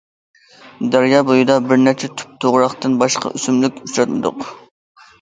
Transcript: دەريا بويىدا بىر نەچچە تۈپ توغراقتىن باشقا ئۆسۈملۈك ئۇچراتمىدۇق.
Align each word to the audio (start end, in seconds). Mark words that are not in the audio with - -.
دەريا 0.95 1.19
بويىدا 1.27 1.59
بىر 1.69 1.81
نەچچە 1.83 2.11
تۈپ 2.23 2.33
توغراقتىن 2.47 2.99
باشقا 3.05 3.35
ئۆسۈملۈك 3.37 3.81
ئۇچراتمىدۇق. 3.87 4.47